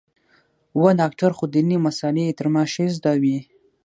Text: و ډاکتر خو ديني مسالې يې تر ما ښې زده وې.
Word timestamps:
و 0.81 0.83
ډاکتر 0.99 1.31
خو 1.37 1.45
ديني 1.53 1.77
مسالې 1.85 2.23
يې 2.27 2.37
تر 2.39 2.47
ما 2.53 2.63
ښې 2.71 2.85
زده 2.95 3.13
وې. 3.21 3.37